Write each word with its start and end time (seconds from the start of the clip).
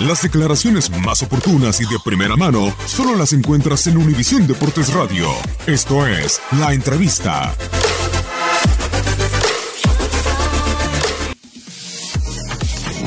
Las 0.00 0.22
declaraciones 0.22 0.90
más 1.04 1.22
oportunas 1.22 1.78
y 1.82 1.84
de 1.84 1.98
primera 2.02 2.34
mano 2.34 2.74
solo 2.86 3.14
las 3.16 3.34
encuentras 3.34 3.86
en 3.86 3.98
Univisión 3.98 4.46
Deportes 4.46 4.94
Radio. 4.94 5.28
Esto 5.66 6.06
es 6.06 6.40
La 6.58 6.72
Entrevista. 6.72 7.54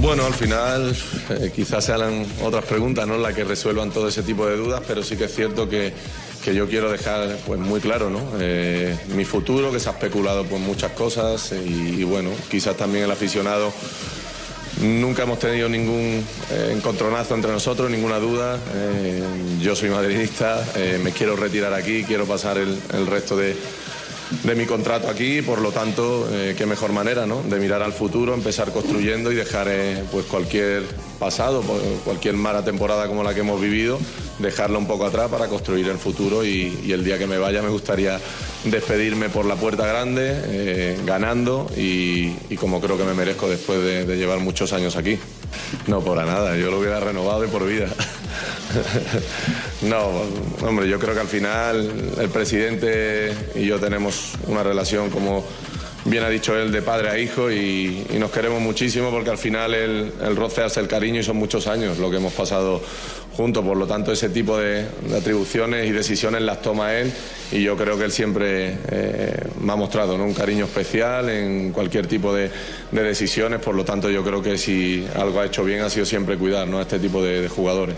Bueno, 0.00 0.24
al 0.24 0.32
final 0.32 0.96
eh, 1.28 1.52
quizás 1.54 1.84
sean 1.84 2.24
otras 2.42 2.64
preguntas, 2.64 3.06
¿no? 3.06 3.18
Las 3.18 3.34
que 3.34 3.44
resuelvan 3.44 3.90
todo 3.90 4.08
ese 4.08 4.22
tipo 4.22 4.46
de 4.46 4.56
dudas, 4.56 4.80
pero 4.88 5.02
sí 5.02 5.14
que 5.18 5.24
es 5.24 5.34
cierto 5.34 5.68
que, 5.68 5.92
que 6.42 6.54
yo 6.54 6.66
quiero 6.68 6.90
dejar 6.90 7.36
pues 7.46 7.60
muy 7.60 7.80
claro, 7.80 8.08
¿no? 8.08 8.22
Eh, 8.40 8.96
mi 9.14 9.26
futuro, 9.26 9.70
que 9.70 9.78
se 9.78 9.90
ha 9.90 9.92
especulado 9.92 10.44
por 10.44 10.58
muchas 10.58 10.92
cosas 10.92 11.52
y, 11.52 12.00
y 12.00 12.04
bueno, 12.04 12.30
quizás 12.50 12.78
también 12.78 13.04
el 13.04 13.10
aficionado 13.10 13.74
Nunca 14.80 15.24
hemos 15.24 15.40
tenido 15.40 15.68
ningún 15.68 16.24
eh, 16.50 16.72
encontronazo 16.72 17.34
entre 17.34 17.50
nosotros, 17.50 17.90
ninguna 17.90 18.18
duda. 18.18 18.60
Eh, 18.74 19.22
yo 19.60 19.74
soy 19.74 19.90
madridista, 19.90 20.64
eh, 20.76 21.00
me 21.02 21.10
quiero 21.10 21.34
retirar 21.34 21.74
aquí, 21.74 22.04
quiero 22.04 22.26
pasar 22.26 22.58
el, 22.58 22.78
el 22.92 23.06
resto 23.08 23.36
de, 23.36 23.56
de 24.42 24.54
mi 24.54 24.66
contrato 24.66 25.08
aquí, 25.08 25.42
por 25.42 25.60
lo 25.60 25.72
tanto, 25.72 26.28
eh, 26.30 26.54
qué 26.56 26.66
mejor 26.66 26.92
manera 26.92 27.26
¿no? 27.26 27.42
de 27.42 27.58
mirar 27.58 27.82
al 27.82 27.92
futuro, 27.92 28.34
empezar 28.34 28.72
construyendo 28.72 29.32
y 29.32 29.34
dejar 29.34 29.68
eh, 29.68 30.04
pues 30.10 30.26
cualquier 30.26 30.84
pasado, 31.18 31.62
pues, 31.62 31.80
cualquier 32.04 32.34
mala 32.34 32.64
temporada 32.64 33.08
como 33.08 33.22
la 33.22 33.34
que 33.34 33.40
hemos 33.40 33.60
vivido, 33.60 33.98
dejarla 34.38 34.78
un 34.78 34.86
poco 34.86 35.06
atrás 35.06 35.30
para 35.30 35.48
construir 35.48 35.88
el 35.88 35.98
futuro 35.98 36.44
y, 36.44 36.92
el 36.92 37.04
día 37.04 37.18
que 37.18 37.26
me 37.26 37.38
vaya 37.38 37.62
me 37.62 37.68
gustaría 37.68 38.18
despedirme 38.64 39.28
por 39.28 39.44
la 39.44 39.56
puerta 39.56 39.86
grande, 39.86 40.32
eh, 40.46 40.98
ganando 41.04 41.70
y, 41.76 42.32
y, 42.50 42.56
como 42.56 42.80
creo 42.80 42.96
que 42.96 43.04
me 43.04 43.14
merezco 43.14 43.48
después 43.48 43.78
de, 43.80 44.04
de 44.04 44.16
llevar 44.16 44.40
muchos 44.40 44.72
años 44.72 44.96
aquí. 44.96 45.18
No, 45.86 46.00
por 46.00 46.16
nada, 46.16 46.56
yo 46.56 46.70
lo 46.70 46.80
hubiera 46.80 47.00
renovado 47.00 47.40
de 47.40 47.48
por 47.48 47.66
vida. 47.66 47.88
no, 49.82 50.22
hombre, 50.66 50.88
yo 50.88 50.98
creo 50.98 51.14
que 51.14 51.20
al 51.20 51.28
final 51.28 51.90
el 52.18 52.28
presidente 52.30 53.32
y 53.54 53.66
yo 53.66 53.78
tenemos 53.78 54.32
una 54.46 54.62
relación 54.62 55.10
como 55.10 55.44
bien 56.08 56.24
ha 56.24 56.28
dicho 56.28 56.58
él, 56.58 56.72
de 56.72 56.82
padre 56.82 57.10
a 57.10 57.18
hijo 57.18 57.50
y, 57.50 58.06
nos 58.18 58.30
queremos 58.30 58.60
muchísimo 58.60 59.10
porque 59.10 59.30
al 59.30 59.38
final 59.38 59.74
el, 59.74 60.12
el, 60.20 60.36
roce 60.36 60.62
hace 60.62 60.80
el 60.80 60.88
cariño 60.88 61.20
y 61.20 61.22
son 61.22 61.36
muchos 61.36 61.66
años 61.68 61.98
lo 61.98 62.10
que 62.10 62.16
hemos 62.16 62.32
pasado 62.32 62.82
juntos. 63.36 63.64
Por 63.64 63.76
lo 63.76 63.86
tanto, 63.86 64.10
ese 64.10 64.28
tipo 64.28 64.58
de, 64.58 64.86
atribuciones 65.16 65.86
y 65.86 65.92
decisiones 65.92 66.42
las 66.42 66.60
toma 66.60 66.94
él 66.94 67.12
y 67.52 67.62
yo 67.62 67.76
creo 67.76 67.96
que 67.96 68.04
él 68.04 68.12
siempre 68.12 68.76
eh, 68.90 69.46
me 69.60 69.72
ha 69.72 69.76
mostrado 69.76 70.16
un 70.16 70.34
cariño 70.34 70.64
especial 70.64 71.30
en 71.30 71.70
cualquier 71.72 72.08
tipo 72.08 72.34
de, 72.34 72.50
de, 72.90 73.02
decisiones. 73.02 73.60
Por 73.60 73.76
lo 73.76 73.84
tanto, 73.84 74.10
yo 74.10 74.24
creo 74.24 74.42
que 74.42 74.58
si 74.58 75.06
algo 75.14 75.40
ha 75.40 75.46
hecho 75.46 75.64
bien 75.64 75.82
ha 75.82 75.90
sido 75.90 76.04
siempre 76.04 76.36
cuidar 76.36 76.66
¿no? 76.66 76.78
a 76.78 76.82
este 76.82 76.98
tipo 76.98 77.22
de 77.22 77.48
jugadores. 77.48 77.96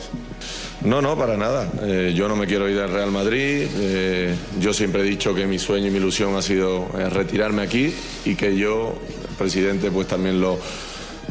No, 0.84 1.02
no, 1.02 1.16
para 1.16 1.36
nada. 1.36 1.70
Eh, 1.82 2.14
yo 2.16 2.26
no 2.26 2.36
me 2.36 2.46
quiero 2.46 2.68
ir 2.68 2.78
al 2.78 2.90
Real 2.90 3.10
Madrid. 3.10 3.66
Eh, 3.78 4.34
yo 4.58 4.72
siempre 4.72 5.02
he 5.02 5.04
dicho 5.04 5.34
que 5.34 5.46
mi 5.46 5.58
sueño 5.58 5.88
y 5.88 5.90
mi 5.90 5.98
ilusión 5.98 6.34
ha 6.36 6.42
sido 6.42 6.88
eh, 6.98 7.10
retirarme 7.10 7.62
aquí 7.62 7.94
y 8.24 8.34
que 8.34 8.56
yo, 8.56 8.94
presidente, 9.36 9.90
pues 9.90 10.08
también 10.08 10.40
lo, 10.40 10.58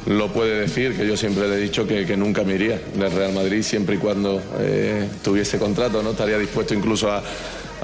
lo 0.05 0.31
puede 0.31 0.59
decir, 0.59 0.95
que 0.95 1.08
yo 1.08 1.17
siempre 1.17 1.47
le 1.47 1.55
he 1.55 1.59
dicho 1.59 1.88
que, 1.88 2.16
nunca 2.16 2.44
me 2.44 2.55
iría 2.55 2.80
del 2.94 3.11
Real 3.11 3.33
Madrid 3.33 3.64
siempre 3.64 3.95
y 3.95 3.97
cuando 3.97 4.39
tuviese 5.23 5.58
contrato, 5.58 6.03
¿no? 6.03 6.11
Estaría 6.11 6.38
dispuesto 6.38 6.75
incluso 6.75 7.11
a, 7.11 7.23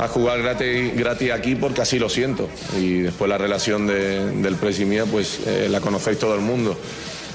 jugar 0.10 0.44
gratis, 0.44 1.32
aquí 1.32 1.56
porque 1.56 1.82
así 1.82 1.98
lo 1.98 2.10
siento. 2.10 2.48
Y 2.78 3.00
después 3.00 3.28
la 3.28 3.40
relación 3.40 3.88
de, 3.88 4.30
del 4.34 4.56
presi 4.56 4.84
y 4.84 4.86
mía, 4.86 5.06
pues 5.10 5.40
la 5.70 5.82
conocéis 5.82 6.20
todo 6.20 6.36
el 6.36 6.42
mundo 6.42 6.78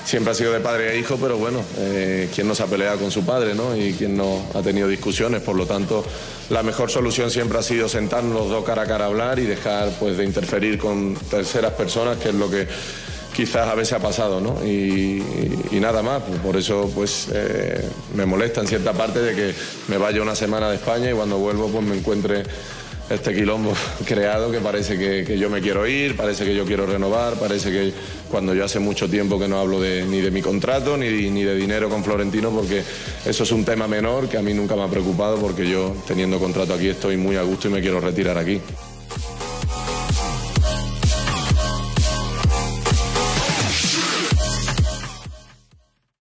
siempre 0.04 0.32
ha 0.32 0.34
sido 0.34 0.52
de 0.52 0.60
padre 0.60 0.94
e 0.94 0.98
hijo, 0.98 1.16
pero 1.20 1.36
bueno, 1.36 1.62
eh, 1.78 2.28
¿quién 2.34 2.48
no 2.48 2.54
se 2.54 2.62
ha 2.62 2.66
peleado 2.66 2.98
con 2.98 3.10
su 3.10 3.24
padre, 3.24 3.54
no? 3.54 3.76
Y 3.76 3.92
quién 3.94 4.16
no 4.16 4.44
ha 4.54 4.62
tenido 4.62 4.88
discusiones, 4.88 5.42
por 5.42 5.56
lo 5.56 5.66
tanto, 5.66 6.04
la 6.48 6.62
mejor 6.62 6.90
solución 6.90 7.30
siempre 7.30 7.58
ha 7.58 7.62
sido 7.62 7.88
sentarnos 7.88 8.34
los 8.34 8.48
dos 8.48 8.64
cara 8.64 8.82
a 8.82 8.86
cara 8.86 9.04
a 9.04 9.08
hablar 9.08 9.38
y 9.38 9.44
dejar 9.44 9.90
pues 9.98 10.16
de 10.16 10.24
interferir 10.24 10.78
con 10.78 11.14
terceras 11.14 11.72
personas, 11.72 12.18
que 12.18 12.30
es 12.30 12.34
lo 12.34 12.50
que 12.50 12.66
quizás 13.34 13.68
a 13.68 13.74
veces 13.74 13.94
ha 13.94 14.00
pasado, 14.00 14.40
¿no? 14.40 14.64
Y 14.66 15.22
nada 15.80 16.02
más, 16.02 16.22
por 16.42 16.56
eso 16.56 16.90
pues 16.94 17.28
eh, 17.32 17.88
me 18.14 18.26
molesta 18.26 18.60
en 18.60 18.66
cierta 18.66 18.92
parte 18.92 19.20
de 19.20 19.34
que 19.34 19.54
me 19.88 19.96
vaya 19.96 20.20
una 20.20 20.34
semana 20.34 20.68
de 20.68 20.76
España 20.76 21.10
y 21.10 21.14
cuando 21.14 21.38
vuelvo 21.38 21.68
pues 21.68 21.84
me 21.84 21.96
encuentre 21.96 22.42
este 23.10 23.34
quilombo 23.34 23.72
creado 24.04 24.50
que 24.50 24.60
parece 24.60 24.96
que, 24.96 25.38
yo 25.38 25.50
me 25.50 25.60
quiero 25.60 25.86
ir, 25.86 26.16
parece 26.16 26.44
que 26.44 26.54
yo 26.54 26.64
quiero 26.64 26.86
renovar, 26.86 27.34
parece 27.34 27.70
que 27.70 27.92
cuando 28.30 28.54
yo 28.54 28.64
hace 28.64 28.78
mucho 28.78 29.08
tiempo 29.08 29.38
que 29.38 29.48
no 29.48 29.58
hablo 29.58 29.80
ni 29.80 30.20
de 30.20 30.30
mi 30.30 30.40
contrato 30.40 30.96
ni, 30.96 31.30
ni 31.30 31.42
de 31.42 31.56
dinero 31.56 31.88
con 31.88 32.04
Florentino 32.04 32.50
porque 32.50 32.82
eso 33.24 33.42
es 33.42 33.52
un 33.52 33.64
tema 33.64 33.88
menor 33.88 34.28
que 34.28 34.38
a 34.38 34.42
mí 34.42 34.54
nunca 34.54 34.76
me 34.76 34.82
ha 34.82 34.88
preocupado 34.88 35.38
porque 35.38 35.68
yo 35.68 35.94
teniendo 36.06 36.38
contrato 36.38 36.74
aquí 36.74 36.88
estoy 36.88 37.16
muy 37.16 37.36
a 37.36 37.42
gusto 37.42 37.68
y 37.68 37.72
me 37.72 37.80
quiero 37.80 38.00
retirar 38.00 38.38
aquí. 38.38 38.60